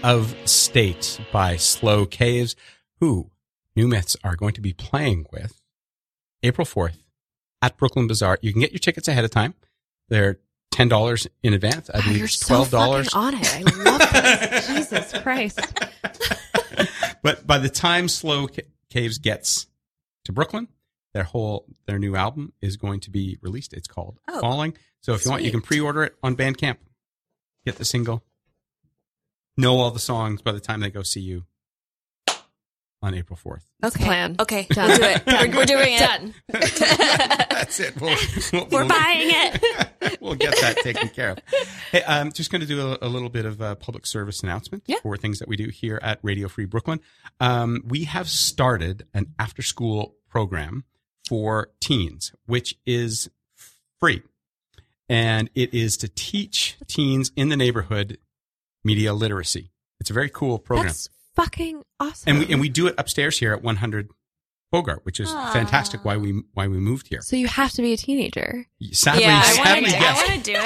[0.04, 2.56] Of State by Slow Caves,
[3.00, 3.32] who
[3.76, 5.62] New Myths are going to be playing with
[6.44, 6.98] April 4th
[7.62, 8.38] at Brooklyn Bazaar.
[8.42, 9.54] You can get your tickets ahead of time.
[10.10, 10.40] They're
[10.74, 11.90] $10 in advance.
[11.94, 12.70] I believe it's $12.
[12.70, 13.54] fucking on it.
[13.54, 14.00] I love
[14.52, 14.68] this.
[14.90, 15.60] Jesus Christ.
[17.22, 18.48] but by the time Slow
[18.90, 19.68] Caves gets
[20.26, 20.68] to Brooklyn,
[21.14, 23.74] their whole their new album is going to be released.
[23.74, 24.76] It's called Oh, Falling.
[25.02, 26.78] So if you want, you can pre-order it on Bandcamp.
[27.66, 28.24] Get the single.
[29.58, 31.46] Know all the songs by the time they go see you
[33.04, 33.66] on April fourth.
[33.84, 34.04] Okay.
[34.06, 34.36] plan.
[34.40, 34.68] Okay.
[34.70, 34.88] Done.
[34.90, 35.24] We'll do it.
[35.26, 36.00] We're, we're doing it.
[36.00, 36.34] Done.
[36.50, 38.00] That's it.
[38.00, 38.16] We'll,
[38.54, 40.18] we'll, We're we'll- buying it.
[40.22, 41.40] we'll get that taken care of.
[41.92, 44.84] Hey, I'm just going to do a, a little bit of a public service announcement
[44.88, 44.98] Yeah.
[45.02, 47.00] for things that we do here at Radio Free Brooklyn.
[47.40, 50.84] Um, we have started an after school program
[51.28, 53.30] for teens, which is
[54.00, 54.22] free.
[55.10, 58.18] And it is to teach teens in the neighborhood
[58.84, 59.72] media literacy.
[60.00, 60.88] It's a very cool program.
[60.88, 62.30] That's fucking awesome.
[62.30, 64.10] and we, and we do it upstairs here at 100
[64.72, 65.52] Bogart, which is Aw.
[65.52, 67.20] fantastic why we, why we moved here.
[67.22, 68.66] so you have to be a teenager.
[68.92, 69.92] Sadly, yeah, I sadly, want to.
[69.92, 70.18] yes.
[70.18, 70.60] I want to do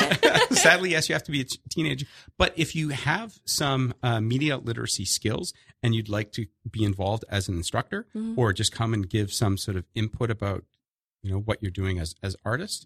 [0.53, 0.57] it.
[0.57, 2.05] Sadly, yes, you have to be a teenager.
[2.37, 7.25] But if you have some uh, media literacy skills and you'd like to be involved
[7.29, 8.37] as an instructor Mhm.
[8.37, 10.63] or just come and give some sort of input about,
[11.23, 12.85] you know, what you're doing as, as artists,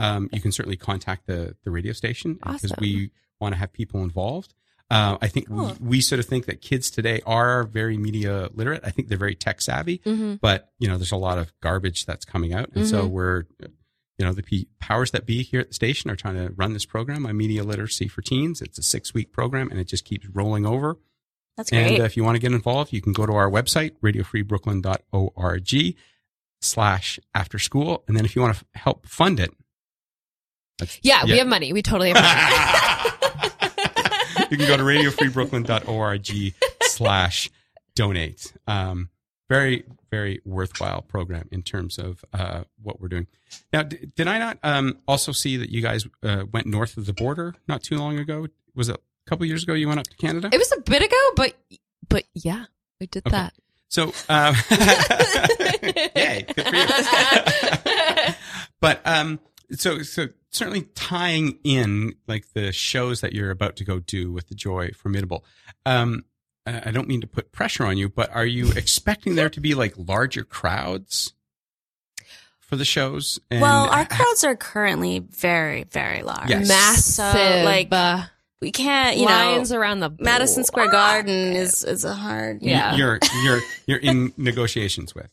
[0.00, 2.76] um, you can certainly contact the, the radio station because Awesome.
[2.80, 3.10] we
[3.40, 4.52] want to have people involved.
[4.88, 5.76] Uh, I think Cool.
[5.80, 8.82] we, we sort of think that kids today are very media literate.
[8.84, 10.34] I think they're very tech savvy Mm-hmm.
[10.36, 13.10] but you know there's a lot of garbage that's coming out and so Mhm.
[13.10, 13.44] we're
[14.18, 16.86] you know the powers that be here at the station are trying to run this
[16.86, 20.26] program on media literacy for teens it's a six week program and it just keeps
[20.28, 20.98] rolling over
[21.56, 22.00] That's and great.
[22.00, 25.96] uh, if you want to get involved you can go to our website radiofreebrooklyn.org
[26.62, 29.50] slash after school and then if you want to f- help fund it
[30.78, 31.72] that's- Yeah, we have money.
[31.72, 33.50] We totally have money.
[34.50, 37.50] you can go to radiofreebrooklyn.org slash
[37.94, 38.52] donate.
[38.66, 39.10] Um,
[39.48, 43.26] very, very worthwhile program in terms of uh, what we're doing.
[43.72, 47.06] Now, d- did I not um, also see that you guys uh, went north of
[47.06, 48.48] the border not too long ago?
[48.74, 50.50] Was it a couple years ago you went up to Canada?
[50.52, 51.54] it was a bit ago, but
[52.08, 52.64] but yeah,
[53.00, 53.36] we did Okay.
[53.36, 53.54] that.
[53.88, 54.56] So, um,
[56.16, 58.34] yay, good for you.
[58.80, 59.38] but um,
[59.72, 64.48] so so certainly tying in like the shows that you're about to go do with
[64.48, 65.44] the Joy Formidable.
[65.84, 66.24] Um,
[66.66, 69.60] I I don't mean to put pressure on you, but are you expecting there to
[69.60, 71.32] be like larger crowds
[72.60, 73.38] for the shows?
[73.50, 76.50] And well, our crowds are currently very, very large.
[76.50, 76.68] Yes.
[76.68, 78.24] Massive, So, like, uh,
[78.60, 81.12] we can't, you lines know, around the Madison Square block.
[81.12, 82.62] Garden is is a hard.
[82.62, 82.96] yeah.
[82.96, 85.28] you're you're you're in negotiations with.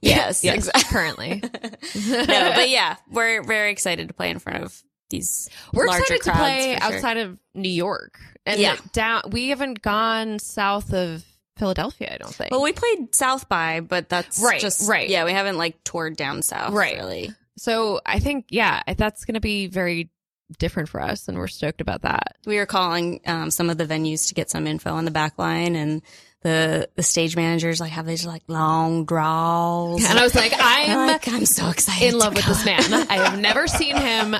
[0.00, 0.44] Yes.
[0.44, 0.82] Yes, Exactly.
[0.84, 1.42] currently.
[2.08, 5.48] no, but yeah, we're very excited to play in front of these.
[5.72, 6.82] We're larger excited to crowds, play sure.
[6.94, 8.76] outside of New York and Yeah.
[8.92, 9.22] down.
[9.30, 11.24] We haven't gone south of
[11.56, 12.10] Philadelphia.
[12.12, 12.50] I don't think.
[12.50, 15.08] Well, we played South by, but that's Right, Just, right.
[15.08, 16.74] Yeah, we haven't like toured down south.
[16.74, 16.96] Right.
[16.96, 17.32] Really.
[17.56, 20.10] so I think yeah, that's going to be very
[20.58, 22.36] different for us, and we're stoked about that.
[22.46, 25.38] We were calling um, some of the venues to get some info on the back
[25.38, 26.02] line, and
[26.42, 30.04] the the stage managers like have these like long draws.
[30.04, 32.08] And I was like, I'm I'm like, I'm so excited.
[32.14, 32.92] in love with this man.
[33.10, 34.36] I have never seen him,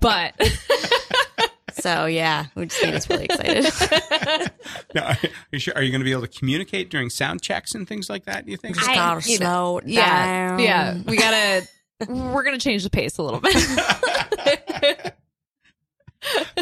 [0.00, 0.34] but
[1.72, 4.52] So yeah, we just made us really excited.
[4.94, 5.16] Now, are
[5.50, 5.74] you sure?
[5.74, 8.44] Are you going to be able to communicate during sound checks and things like that?
[8.44, 8.76] Do you think?
[8.76, 11.66] just I- gotta you know, slow it yeah, yeah, we gotta.
[12.08, 15.14] We're gonna change the pace a little bit.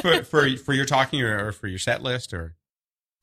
[0.00, 2.54] For, for for your talking or, or for your set list or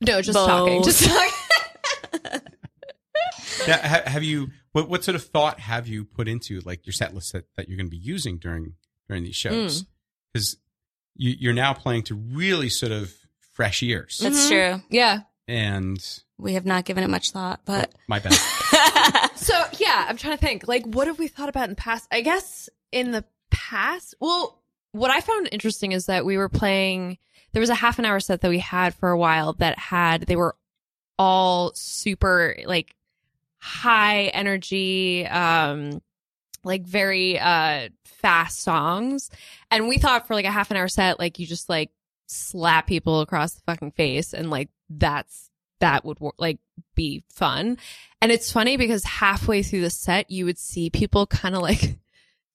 [0.00, 0.46] no, just Both.
[0.48, 0.82] talking.
[0.84, 2.40] Just talking.
[3.66, 6.92] Now, ha- have you what what sort of thought have you put into like your
[6.92, 8.74] set list that, that you're going to be using during
[9.08, 9.84] during these shows?
[10.32, 10.56] Because
[11.16, 13.12] you, you're now playing to really sort of
[13.54, 14.48] fresh ears, That's Mhm.
[14.48, 14.82] true.
[14.90, 15.20] yeah.
[15.48, 15.98] and
[16.38, 18.34] We have not given it much thought, but my bad.
[19.36, 20.68] So yeah, I'm trying to think.
[20.68, 22.06] Like, what have we thought about in the past?
[22.12, 24.57] I guess in the past, well,
[24.92, 27.18] what I found interesting is that we were playing.
[27.52, 30.22] There was a half an hour set that we had for a while that had
[30.22, 30.56] they were
[31.18, 32.94] all super like
[33.58, 36.00] high energy, um,
[36.64, 39.30] like very uh fast songs,
[39.70, 41.90] and we thought for like a half an hour set, like you just like
[42.26, 46.58] slap people across the fucking face, and like that's that would like
[46.94, 47.78] be fun.
[48.20, 51.98] And it's funny because halfway through the set, you would see people kind of like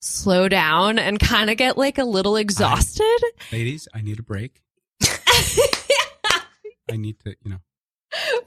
[0.03, 3.19] slow down and kind of get like a little exhausted.
[3.51, 4.61] Ladies, I need a break.
[6.91, 7.59] I need to, you know.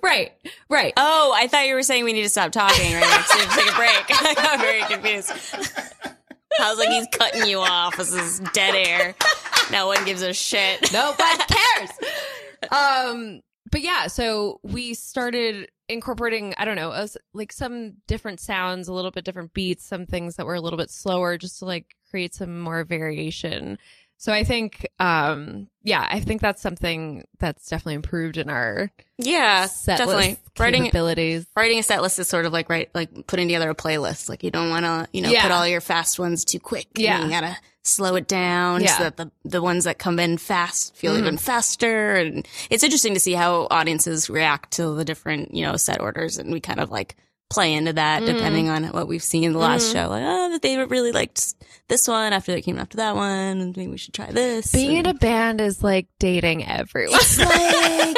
[0.02, 0.32] right,
[0.68, 0.92] right.
[0.96, 3.72] oh, I thought you were saying we need to stop talking right next to take
[3.72, 3.90] a break.
[4.22, 5.32] I got very confused.
[6.60, 7.96] I was like, he's cutting you off.
[7.96, 9.14] This is dead air.
[9.72, 10.92] No one gives a shit.
[10.92, 11.90] Nobody cares.
[12.70, 13.40] Um,
[13.70, 18.92] but yeah, so we started incorporating, I don't know, us like some different sounds, a
[18.92, 21.96] little bit different beats, some things that were a little bit slower just to like
[22.10, 23.78] create some more variation.
[24.18, 29.66] So I think um yeah, I think that's something that's definitely improved in our Yeah,
[29.66, 30.28] set definitely.
[30.30, 31.46] list Writing capabilities.
[31.56, 34.28] writing a set list is sort of like right like putting together a playlist.
[34.28, 35.42] Like you don't want to, you know, Yeah.
[35.42, 36.88] put all your fast ones too quick.
[36.96, 37.22] Yeah.
[37.24, 38.96] you gotta slow it down Yeah.
[38.98, 41.18] so that the the ones that come in fast feel Mhm.
[41.18, 42.14] even faster.
[42.16, 46.38] And it's interesting to see how audiences react to the different, you know, set orders,
[46.38, 47.16] and we kind of like
[47.48, 48.26] play into that Mhm.
[48.26, 49.92] depending on what we've seen in the last Mhm.
[49.92, 50.08] show.
[50.10, 51.54] Like, oh, that they really liked
[51.88, 53.30] this one after they came after that one,
[53.60, 54.72] and maybe we should try this.
[54.72, 57.18] Being in a band is like dating everyone.
[57.20, 58.16] it's like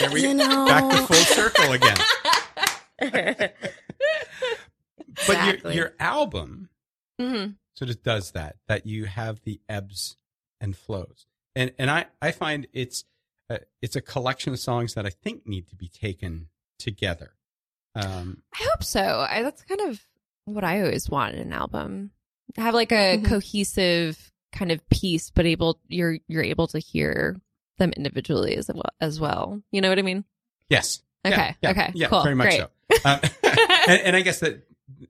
[0.00, 1.96] There we you know, Back to full circle again.
[5.26, 5.74] But Exactly.
[5.74, 6.68] your your album
[7.18, 8.56] hmm sort of does that.
[8.68, 10.16] That you have the ebbs
[10.60, 11.26] and flows,
[11.56, 13.04] and and I I find it's
[13.50, 17.34] uh, it's a collection of songs that I think need to be taken together.
[17.98, 19.26] Um, I hope so.
[19.28, 20.00] I, that's kind of
[20.44, 22.10] what I always want in an album.
[22.56, 23.26] Have like a Mhm.
[23.26, 27.36] cohesive kind of piece, but able you're you're able to hear
[27.78, 28.90] them individually as well.
[29.00, 30.24] As well, you know what I mean?
[30.70, 31.02] yes.
[31.26, 31.36] Okay.
[31.36, 31.92] Yeah, yeah, okay.
[31.94, 32.08] Yeah.
[32.08, 32.22] cool.
[32.22, 32.60] Very much Great.
[32.60, 33.00] so.
[33.04, 33.20] Um,
[33.88, 34.66] and, and I guess that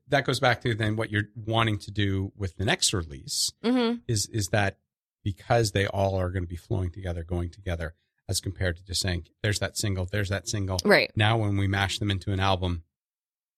[0.09, 3.95] that goes back to then what you're wanting to do with the next release hmm
[4.09, 4.79] is is that
[5.23, 7.95] because they all are going to be flowing together, going together,
[8.29, 11.11] as compared to just saying, "There's that single, there's that single." Right.
[11.17, 12.83] Now, when we mash them into an album,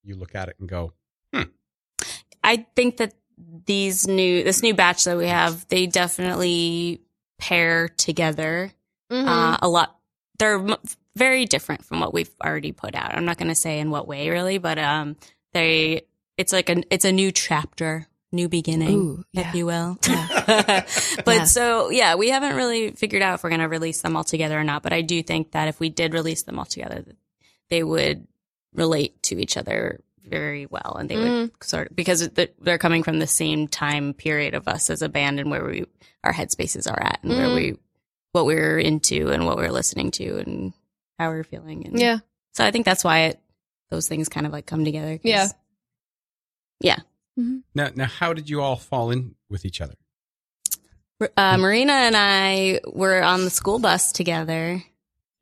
[0.02, 0.92] you look at it and go,
[1.34, 1.42] hmm.
[2.42, 3.14] I think that
[3.66, 7.00] these new this new batch that we have, they definitely
[7.38, 8.72] pair together
[9.10, 9.26] Mhm.
[9.26, 9.96] uh, a lot.
[10.38, 10.76] They're m-
[11.16, 13.14] very different from what we've already put out.
[13.14, 15.16] I'm not going to say in what way really, but um,
[15.52, 16.02] they
[16.36, 19.98] it's like a it's a new chapter, new beginning, Ooh, if you will.
[20.08, 20.84] Yeah.
[21.24, 21.44] but Yeah.
[21.44, 24.58] so yeah, we haven't really figured out if we're going to release them all together
[24.58, 24.82] or not.
[24.82, 27.04] But I do think that if we did release them all together,
[27.70, 28.26] they would
[28.72, 32.28] relate to each other very well, and they would sort of because
[32.60, 35.84] they're coming from the same time period of us as a band and where we
[36.22, 37.54] our headspaces are at and where Mhm.
[37.54, 37.76] we
[38.32, 40.72] what we're into and what we're listening to and
[41.18, 41.84] how we're feeling.
[41.86, 42.18] And yeah.
[42.52, 43.40] so I think that's why it
[43.90, 45.18] those things kind of like come together.
[45.24, 45.48] Yeah.
[46.80, 46.98] Yeah.
[47.36, 47.58] Yeah.
[47.74, 49.94] "Now, now, how did you all fall in with each other?"
[51.36, 54.82] Uh, Marina and I were on the school bus together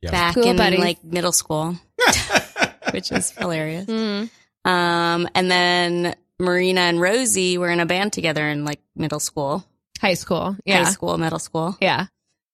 [0.01, 0.11] Yeah.
[0.11, 0.79] back School in buddies.
[0.79, 1.77] like middle school,
[2.91, 3.85] which is hilarious.
[3.85, 4.29] Mhm.
[4.65, 9.63] Um, and then Marina and Rosie were in a band together in like middle school,
[10.01, 10.57] High school.
[10.65, 10.83] Yeah.
[10.83, 11.77] high school, middle school.
[11.81, 12.07] Yeah.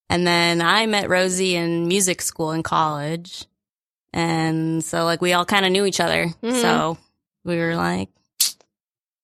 [0.10, 3.46] And then I met Rosie in music school in college.
[4.14, 6.28] And so like we all kind of knew each other.
[6.44, 6.62] Mhm.
[6.62, 6.98] So
[7.44, 8.10] we were like,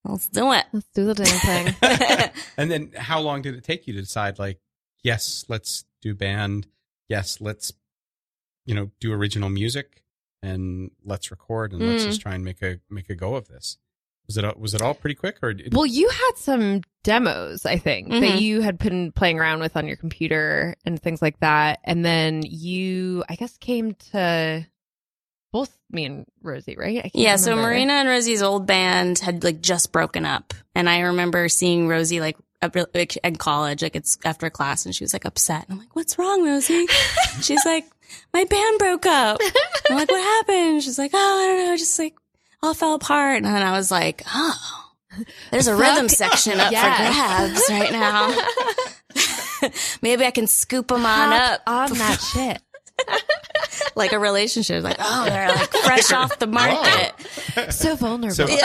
[0.05, 0.65] let's do it.
[0.73, 2.29] Let's do the damn thing.
[2.57, 4.39] And then, how long did it take you to decide?
[4.39, 4.59] Like,
[5.03, 6.67] yes, let's do band.
[7.09, 7.73] Yes, let's,
[8.65, 10.03] you know, do original music,
[10.41, 12.07] and let's record, and let's Mm.
[12.07, 13.77] just try and make a make a go of this.
[14.27, 17.77] Was it was it all pretty quick, or did, Well, you had some demos, I
[17.77, 18.41] think, that Mhm.
[18.41, 21.79] you had been playing around with on your computer and things like that.
[21.83, 24.65] And then you, I guess, came to
[25.51, 26.97] both me and Rosie, right?
[26.97, 27.55] I can't Yeah, so.
[27.55, 32.19] Marina and Rosie's old band had like just broken up, and I remember seeing Rosie
[32.19, 35.65] like up, like in college, like it's after class, and she was like upset.
[35.65, 36.87] And I'm like, "What's wrong, Rosie?"
[37.41, 37.85] She's like,
[38.33, 39.39] "My band broke up."
[39.89, 42.15] I'm like, "What happened?" She's like, "Oh, I don't know, just like
[42.63, 44.81] all fell apart." And then I was like, "Oh,
[45.51, 47.57] there's a rhythm section up yes.
[47.59, 49.69] for grabs right now.
[50.01, 52.61] Maybe I can scoop them on Hop up on that shit.
[53.95, 54.83] like a relationship.
[54.83, 57.13] Like, oh, they're like fresh off the market."
[57.73, 58.35] So vulnerable.
[58.47, 58.47] So-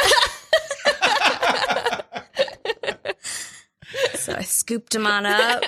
[4.15, 5.63] So I scooped him on up.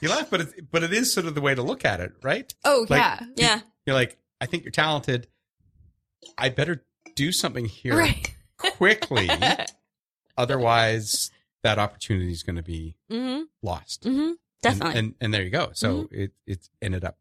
[0.00, 0.28] you laugh?
[0.30, 2.52] But it, but it is sort of the way to look at it, right?
[2.64, 3.20] oh, Like- yeah.
[3.36, 3.60] Yeah.
[3.86, 5.26] You're like, I think you're talented.
[6.38, 6.84] I better
[7.14, 8.34] do something here Right.
[8.58, 9.28] quickly,
[10.36, 11.30] otherwise
[11.62, 14.04] that opportunity is going to be hmm lost.
[14.04, 14.32] hmm
[14.62, 14.98] Definitely.
[14.98, 15.70] And, and and there you go.
[15.72, 16.20] So Mm-hmm.
[16.20, 17.16] it it ended up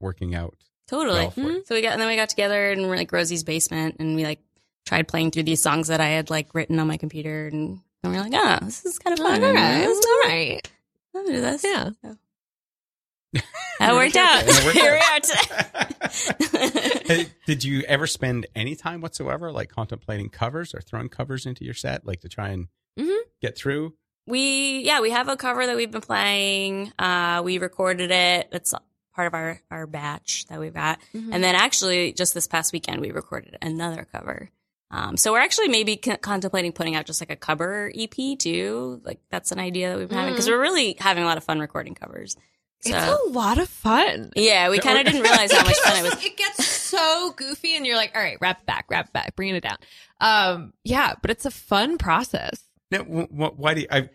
[0.00, 1.20] working out totally.
[1.20, 1.64] well for you.
[1.66, 4.40] So we got and then we got together in like Rosie's basement and we like
[4.86, 8.12] tried playing through these songs that I had like written on my computer and, and
[8.12, 9.42] we are like, oh, this is kind of fun.
[9.44, 9.86] all right.
[9.86, 10.70] Let's All right.
[11.14, 11.64] I'll do this.
[11.64, 11.90] Yeah.
[13.78, 14.42] That worked out.
[14.44, 15.24] It worked Here out.
[15.28, 17.26] we are today.
[17.46, 21.74] Did you ever spend any time whatsoever like contemplating covers or throwing covers into your
[21.74, 22.66] set, like to try and
[22.98, 23.18] Mhm.
[23.40, 23.94] get through?
[24.28, 28.74] We yeah we have a cover that we've been playing uh we recorded it it's
[29.14, 31.30] part of our our batch that we've got Mhm.
[31.32, 34.50] and then actually just this past weekend we recorded another cover
[34.90, 39.00] um so we're actually maybe con- contemplating putting out just like a cover ep too
[39.04, 41.44] like that's an idea that we've been having because we're really having a lot of
[41.44, 42.36] fun recording covers
[42.80, 44.30] So It's a lot of fun.
[44.36, 46.24] yeah, we kind of didn't realize how much fun it was.
[46.24, 49.34] It gets so goofy, and you're like, all right, wrap it back, wrap it back,
[49.34, 49.78] bringing it down.
[50.20, 52.62] Um, yeah, but it's a fun process.
[52.92, 54.08] Now, wh- wh- why do you, I?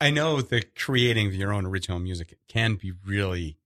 [0.00, 3.58] I know that creating your own original music can be really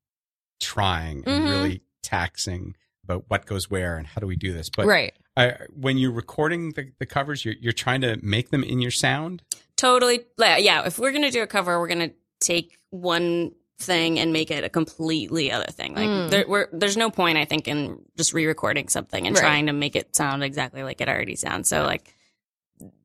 [0.60, 1.50] trying and Mhm.
[1.50, 4.70] really taxing about what goes where and how do we do this.
[4.70, 5.12] But right.
[5.36, 8.90] I, when you're recording the, the covers, you're, you're trying to make them in your
[8.90, 9.42] sound.
[9.76, 10.20] Totally.
[10.38, 14.62] Yeah, if we're gonna do a cover, we're gonna take one thing and make it
[14.62, 15.94] a completely other thing.
[15.94, 16.30] Like Mm.
[16.30, 19.42] there, we're, there's no point, I think, in just re-recording something and Right.
[19.42, 21.68] trying to make it sound exactly like it already sounds.
[21.68, 22.14] So like,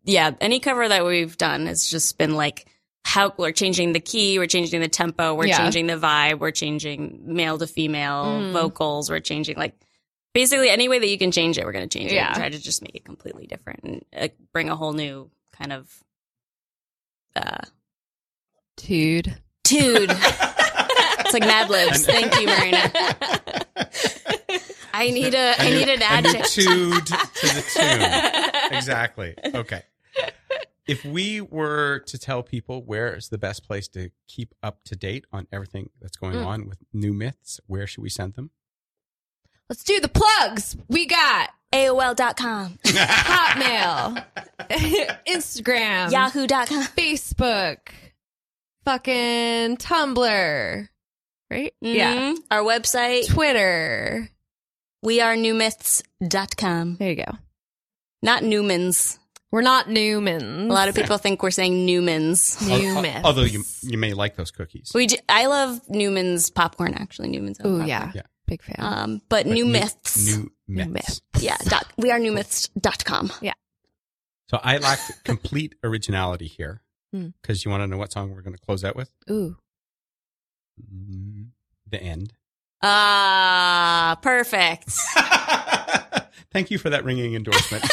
[0.03, 2.67] yeah, any cover that we've done has just been like
[3.07, 5.57] how we're changing the key, we're changing the tempo, we're Yeah.
[5.59, 8.51] changing the vibe, we're changing male to female Mm.
[8.51, 9.73] vocals, we're changing like
[10.33, 12.15] basically any way that you can change it, we're going to change it.
[12.15, 12.27] Yeah.
[12.27, 15.71] And try to just make it completely different and uh, bring a whole new kind
[15.71, 15.89] of
[17.35, 17.61] uh,
[18.75, 19.35] Dude.
[19.63, 20.11] dude.
[20.11, 22.05] it's like Mad Libs.
[22.05, 22.91] Thank you, Marina.
[24.93, 26.65] I need a I need an adjective.
[26.65, 28.77] tude to the tune.
[28.77, 29.33] Exactly.
[29.55, 29.81] Okay.
[30.87, 34.95] If we were to tell people where is the best place to keep up to
[34.95, 36.45] date on everything that's going Mm.
[36.45, 38.51] on with new myths, where should we send them?
[39.69, 40.77] Let's do the plugs.
[40.87, 44.25] We got AOL.com, Hotmail,
[45.27, 46.83] Instagram, Yahoo.com.
[46.95, 47.77] Facebook,
[48.85, 50.87] fucking Tumblr,
[51.51, 51.73] right?
[51.81, 52.15] Yeah.
[52.15, 52.37] Mhm.
[52.49, 54.29] Our website, Twitter.
[55.05, 56.95] wearenewmyths.com.
[56.97, 57.31] There you go.
[58.21, 59.19] Not Newmans.
[59.51, 60.69] We're not Newmans.
[60.69, 62.61] A lot of people think we're saying Newmans.
[62.67, 63.21] New Al- al- myths.
[63.23, 64.91] Although you you may like those cookies.
[64.93, 67.29] We j- I love Newman's popcorn actually.
[67.29, 67.59] Newman's.
[67.63, 68.11] Oh yeah.
[68.13, 68.21] Yeah.
[68.45, 68.75] Big fan.
[68.79, 70.37] Um, but, But new new- myths.
[70.37, 71.21] New New myths.
[71.39, 71.57] yeah.
[71.65, 73.31] Dot, we are newmyths.com.
[73.41, 73.53] Yeah.
[74.49, 76.81] So I lacked complete originality here
[77.13, 77.27] Hmm.
[77.41, 79.09] because you want to know what song we're going to close out with?
[79.29, 79.55] Ooh.
[80.81, 81.47] Mm,
[81.89, 82.33] The end.
[82.83, 84.91] Ah, perfect.
[86.51, 87.83] Thank you for that ringing endorsement.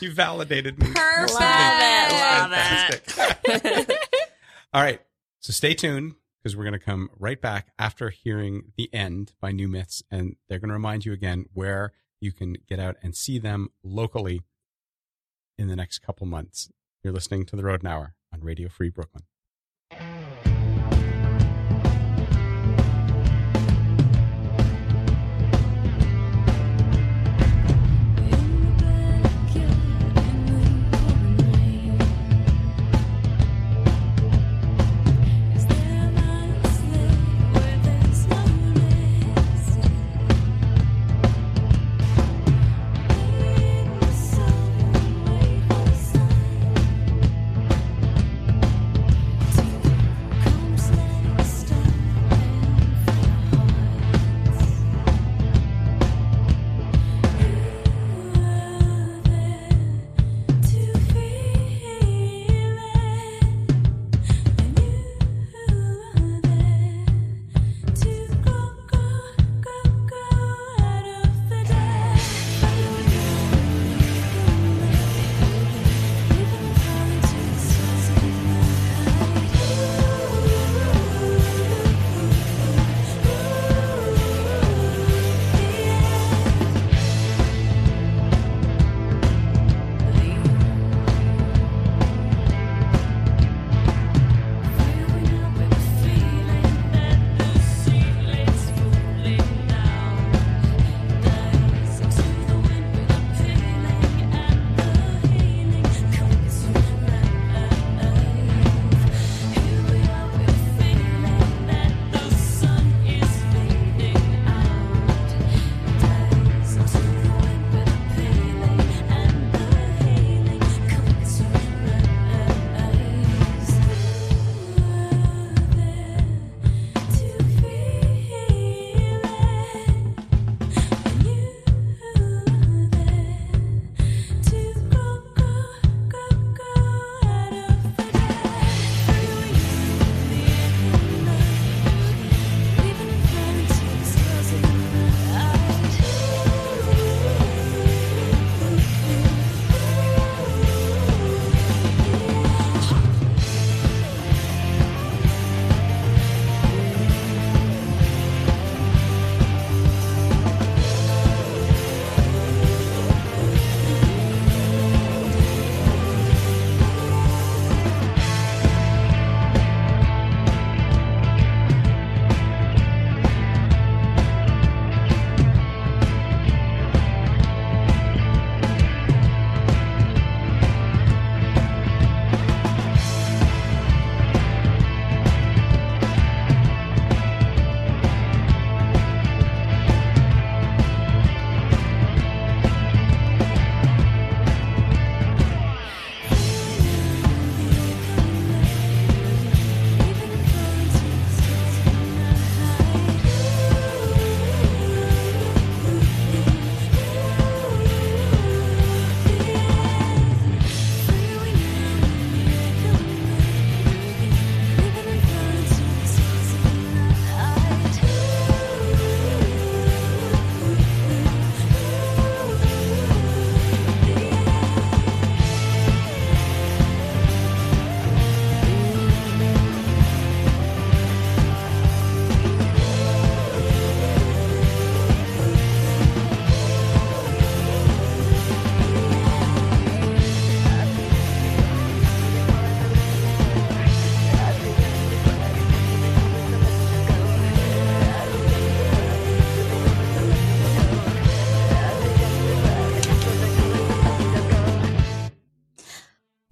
[0.00, 0.86] You validated me.
[0.94, 1.40] Perfect.
[1.40, 3.90] Love Fantastic.
[4.72, 5.00] All right.
[5.40, 9.52] So stay tuned because we're going to come right back after hearing The End by
[9.52, 10.02] New Myths.
[10.10, 13.70] And they're going to remind you again where you can get out and see them
[13.82, 14.42] locally
[15.58, 16.70] in the next couple months.
[17.02, 19.24] You're listening to The Rodent Hour on Radio Free Brooklyn.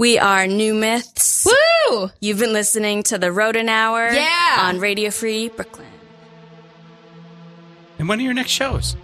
[0.01, 1.47] We are New Myths.
[1.47, 2.09] Woo!
[2.21, 4.57] You've been listening to the Rodent Hour Yeah.
[4.61, 5.87] on Radio Free Brooklyn.
[7.99, 8.97] And when are your next shows?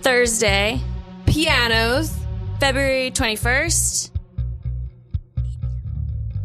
[0.00, 0.80] Thursday,
[1.26, 2.16] Pianos.
[2.60, 4.10] February 21st.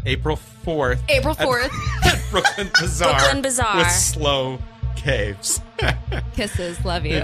[0.05, 0.99] April 4th.
[1.07, 1.71] April 4th.
[2.05, 3.17] at Brooklyn Bazaar.
[3.17, 3.77] Brooklyn Bazaar.
[3.77, 4.59] With Slow
[4.97, 5.61] Caves.
[6.35, 6.83] Kisses.
[6.83, 7.23] Love you.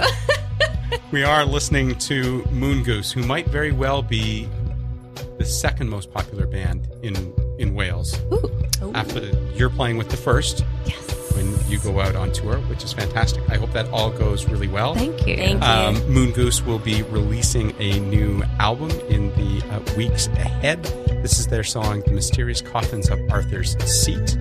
[1.11, 4.47] we are listening to Moon Goose, who might very well be
[5.41, 7.15] the second most popular band in,
[7.57, 8.15] in Wales.
[8.31, 8.49] Ooh.
[8.93, 9.19] After
[9.55, 11.35] you're playing with the first Yes.
[11.35, 13.41] when you go out on tour, which is fantastic.
[13.49, 14.93] I hope that all goes really well.
[14.93, 15.35] Thank you.
[15.35, 15.67] Thank you.
[15.69, 20.83] Um, Moon Goose will be releasing a new album in the uh, weeks ahead.
[21.23, 24.37] This is their song, The Mysterious Coffins of Arthur's Seat.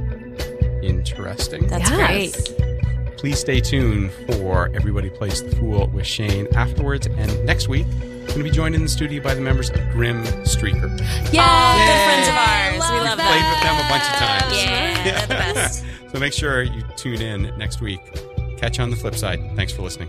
[0.82, 1.66] Interesting.
[1.66, 2.42] That's Yes.
[2.46, 3.16] great.
[3.18, 7.06] Please stay tuned for Everybody Plays the Fool with Shane afterwards.
[7.06, 7.86] And next week,
[8.26, 10.88] going to be joined in the studio by the members of Grim Streaker.
[11.32, 11.44] Yeah.
[11.44, 12.90] Oh, good friends of ours.
[12.92, 13.50] we love Played them.
[13.50, 14.54] with them a bunch of times.
[14.56, 15.84] Yeah, they're the best.
[16.12, 18.00] so make sure you tune in next week.
[18.56, 19.40] Catch you on the flip side.
[19.56, 20.08] Thanks for listening.